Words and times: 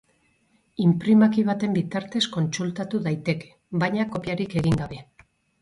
Inprimaki 0.85 1.43
baten 1.49 1.75
bitartez 1.75 2.23
kontsultatu 2.37 3.03
daiteke, 3.09 3.53
baina 3.85 4.11
kopiarik 4.17 4.61
egin 4.65 4.83
gabe. 4.85 5.03